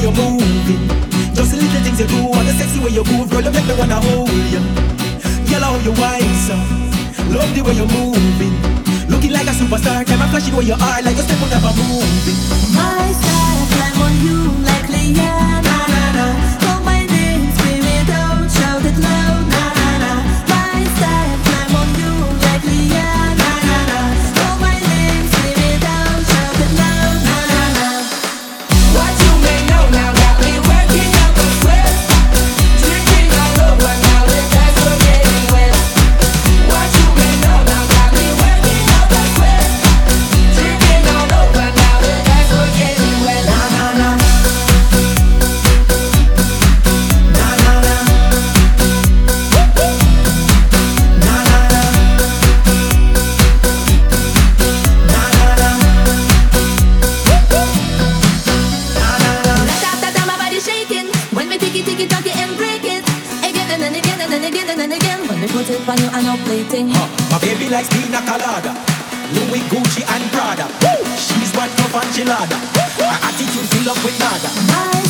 way 0.00 0.08
you're 0.08 0.16
moving. 0.16 0.88
Just 1.34 1.52
the 1.52 1.56
little 1.56 1.82
things 1.82 2.00
you 2.00 2.06
do, 2.06 2.32
and 2.32 2.48
the 2.48 2.52
sexy 2.52 2.80
way 2.80 2.90
you 2.90 3.04
move, 3.04 3.30
girl, 3.30 3.42
you 3.42 3.50
make 3.50 3.66
me 3.66 3.74
wanna 3.74 4.00
hold 4.00 4.30
you. 4.30 4.60
Girl, 5.48 5.62
how 5.62 5.76
you 5.84 5.92
wise 5.92 6.50
up. 6.50 6.60
Love 7.28 7.54
the 7.54 7.62
way 7.62 7.74
you're 7.74 7.86
moving. 7.86 8.54
Looking 9.08 9.32
like 9.32 9.46
a 9.46 9.52
superstar, 9.52 10.04
time 10.04 10.22
I 10.22 10.28
flashing 10.30 10.54
where 10.54 10.64
you 10.64 10.74
are, 10.74 11.02
like 11.02 11.16
a 11.16 11.22
step 11.22 11.42
out 11.42 11.52
of 11.52 11.64
a 11.64 11.72
movie. 11.76 12.36
My 12.74 13.12
and 64.32 64.44
then 64.44 64.52
again 64.52 64.68
and 64.70 64.78
then 64.80 64.92
again. 64.92 65.20
When 65.28 65.40
we 65.40 65.48
put 65.48 65.68
it 65.68 65.82
on 65.88 65.98
you, 65.98 66.08
I 66.12 66.22
know 66.22 66.36
plating. 66.46 66.90
Huh, 66.90 67.08
My 67.34 67.38
baby 67.42 67.68
likes 67.68 67.88
pina 67.90 68.22
colada, 68.22 68.72
Louis 69.34 69.62
Gucci 69.70 70.02
and 70.06 70.24
Prada. 70.30 70.66
She's 71.18 71.50
what 71.58 71.70
tough 71.78 71.98
and 71.98 72.10
chilada. 72.14 72.56
Her 73.02 73.16
attitude 73.26 73.66
fill 73.74 73.90
up 73.90 73.98
with 74.06 74.14
nada. 74.22 74.48
My 74.70 75.02